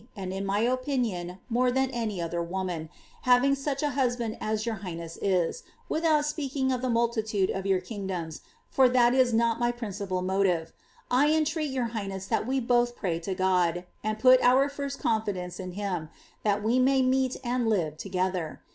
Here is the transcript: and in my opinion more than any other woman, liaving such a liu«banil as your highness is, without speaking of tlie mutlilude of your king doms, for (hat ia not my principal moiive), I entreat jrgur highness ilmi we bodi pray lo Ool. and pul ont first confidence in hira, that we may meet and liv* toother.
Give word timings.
and 0.15 0.33
in 0.33 0.43
my 0.43 0.61
opinion 0.61 1.37
more 1.47 1.69
than 1.71 1.91
any 1.91 2.19
other 2.19 2.41
woman, 2.41 2.89
liaving 3.27 3.53
such 3.55 3.83
a 3.83 3.89
liu«banil 3.89 4.35
as 4.41 4.65
your 4.65 4.77
highness 4.77 5.15
is, 5.21 5.61
without 5.89 6.25
speaking 6.25 6.71
of 6.71 6.81
tlie 6.81 6.91
mutlilude 6.91 7.55
of 7.55 7.67
your 7.67 7.79
king 7.79 8.07
doms, 8.07 8.41
for 8.71 8.91
(hat 8.91 9.13
ia 9.13 9.31
not 9.31 9.59
my 9.59 9.71
principal 9.71 10.23
moiive), 10.23 10.71
I 11.11 11.29
entreat 11.31 11.71
jrgur 11.75 11.91
highness 11.91 12.29
ilmi 12.29 12.47
we 12.47 12.59
bodi 12.59 12.95
pray 12.95 13.21
lo 13.27 13.35
Ool. 13.73 13.83
and 14.03 14.17
pul 14.17 14.37
ont 14.43 14.71
first 14.71 14.97
confidence 14.97 15.59
in 15.59 15.73
hira, 15.73 16.09
that 16.41 16.63
we 16.63 16.79
may 16.79 17.03
meet 17.03 17.37
and 17.43 17.69
liv* 17.69 17.97
toother. 17.97 18.57